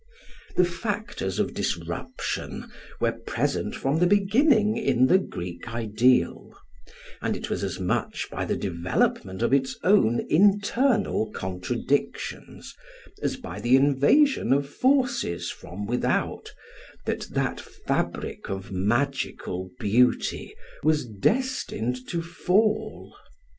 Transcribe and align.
The 0.55 0.65
factors 0.65 1.37
of 1.37 1.53
disruption 1.53 2.71
were 2.99 3.11
present 3.11 3.75
from 3.75 3.99
the 3.99 4.07
beginning 4.07 4.75
in 4.75 5.05
the 5.05 5.19
Greek 5.19 5.71
ideal; 5.71 6.57
and 7.21 7.37
it 7.37 7.51
was 7.51 7.63
as 7.63 7.79
much 7.79 8.27
by 8.31 8.45
the 8.45 8.55
development 8.55 9.43
of 9.43 9.53
its 9.53 9.77
own 9.83 10.25
internal 10.27 11.29
contradictions 11.29 12.73
as 13.21 13.37
by 13.37 13.59
the 13.59 13.75
invasion 13.75 14.51
of 14.53 14.67
forces 14.67 15.51
from 15.51 15.85
without 15.85 16.51
that 17.05 17.27
that 17.29 17.59
fabric 17.59 18.49
of 18.49 18.71
magical 18.71 19.69
beauty 19.79 20.55
was 20.81 21.05
destined 21.05 22.07
to 22.07 22.23
fall. 22.23 23.15